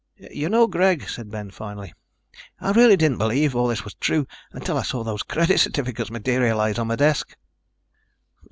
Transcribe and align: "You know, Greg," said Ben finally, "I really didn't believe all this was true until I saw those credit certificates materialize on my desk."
"You 0.31 0.49
know, 0.49 0.65
Greg," 0.65 1.07
said 1.07 1.29
Ben 1.29 1.51
finally, 1.51 1.93
"I 2.59 2.71
really 2.71 2.97
didn't 2.97 3.19
believe 3.19 3.55
all 3.55 3.67
this 3.67 3.83
was 3.83 3.93
true 3.93 4.25
until 4.51 4.75
I 4.79 4.81
saw 4.81 5.03
those 5.03 5.21
credit 5.21 5.59
certificates 5.59 6.09
materialize 6.09 6.79
on 6.79 6.87
my 6.87 6.95
desk." 6.95 7.37